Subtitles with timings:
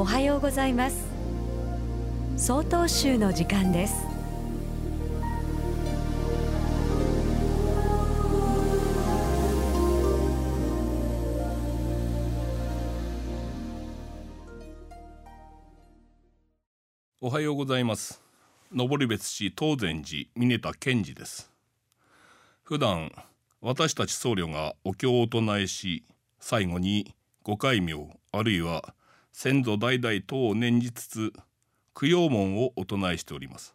[0.00, 0.96] おはようございます。
[2.38, 4.06] 総統集の時間です。
[17.20, 18.22] おはようございます。
[18.72, 21.52] 登別市東禅寺峰田健二です。
[22.62, 23.12] 普段
[23.60, 26.04] 私たち僧侶がお経を唱えし
[26.38, 27.92] 最後にご戒名
[28.32, 28.94] あるいは
[29.32, 31.32] 先祖代々等を念じつつ
[31.94, 33.74] 供養門をお唱えしております。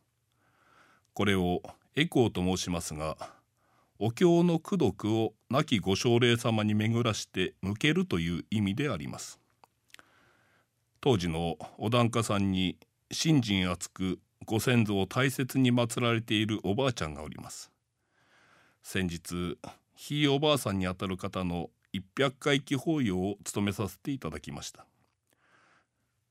[1.13, 1.61] これを
[1.95, 3.17] エコーと申しますが
[3.97, 9.39] お経の功徳を亡きご奨励様に巡らして向けるという意味であります。
[10.99, 12.77] 当時のお檀家さんに
[13.11, 17.71] 信心厚くご先祖を大切に祀られているおばあちゃんがおります。
[18.83, 19.57] 先日
[19.95, 24.85] ひいおばあさんにあたる方の一百回忌法要を務めさせていただきました。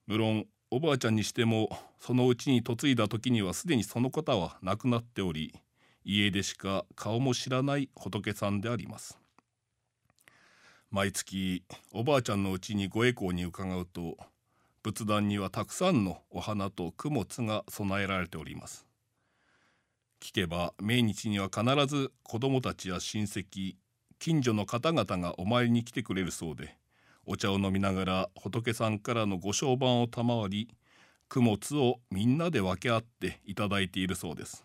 [0.06, 5.54] 無論おばあちゃんにしてもそのうちに嫁いだ時にはすでにその方は亡くなっており
[6.04, 9.18] 家でしか顔も知らない仏さんであります。
[10.90, 14.16] 毎月おばあちゃんのうちにご栄光に伺うと
[14.82, 18.86] 仏壇にはたくさんのお花と供物が備えられております。
[20.20, 23.76] 聞けば命日には必ず子供たちや親戚
[24.18, 26.76] 近所の方々がお参りに来てくれるそうで
[27.26, 30.68] お茶を飲みながら仏さんからのご商売を賜り
[31.28, 34.64] 供物をみんなで分け合っていただいているそうです。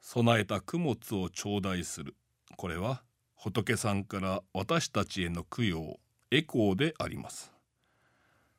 [0.00, 2.14] 備えた供物を頂戴する。
[2.56, 3.02] これは
[3.34, 5.98] 仏さんから私たちへの供養
[6.30, 7.52] エコーであります。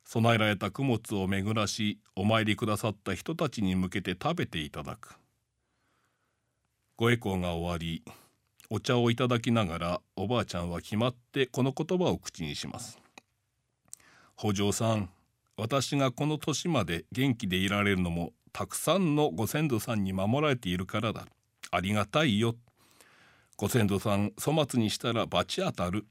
[0.04, 5.16] 備えられた供物を巡らしお参りくださった人たちに向けて食べていただく。
[6.98, 8.04] ご栄光が終わり
[8.70, 13.00] お茶をいただきながらおばあちゃんは決まってこの言葉を口にします
[14.38, 15.10] 北条さん
[15.58, 21.26] 私がこの年まで元気でいられるのもたくさんのご先祖さんに守られているからだ。
[21.72, 22.56] ありがたいよ。
[23.58, 26.06] ご先祖さん粗末にしたら罰当たる。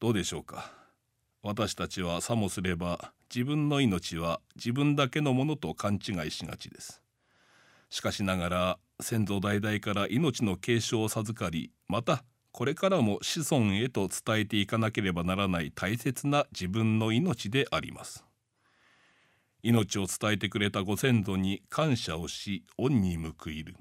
[0.00, 0.70] どうでしょうか。
[1.42, 7.03] 私たちはさもすれば自分の命は自分だけのものと勘違いしがちです。
[7.94, 18.24] しかしながら先祖代々から命の継承を授かりまたこれからも子孫へと伝えていかなければならない大切な自分の命であります。
[19.62, 23.76] 命を伝えてくれたご先祖に感謝をし恩に報いる。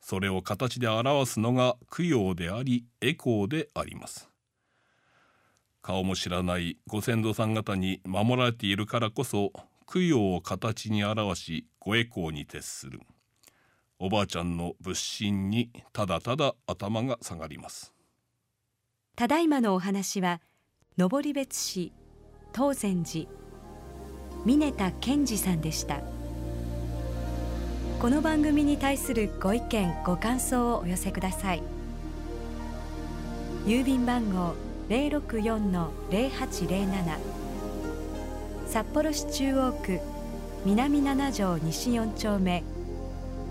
[0.00, 4.30] それを形で表すのが供養でありエコーであります。
[5.82, 9.50] 顔も知らないご先祖さん方に守られているからこそ
[9.92, 13.00] 供養を形に表しごエコーに徹する。
[14.02, 17.92] おばあちゃんの仏心にただただ頭が下がります。
[19.14, 20.40] ただいまのお話は
[20.96, 21.92] 登別市
[22.54, 23.26] 東禅寺
[24.46, 26.00] 峰田健二さんでした。
[28.00, 31.62] この番組に対するご意見ご感想をお寄せください。
[33.66, 34.54] 郵便番号
[34.88, 37.18] 064-0807
[38.66, 40.00] 札幌市中央区
[40.64, 42.64] 南七条西4丁目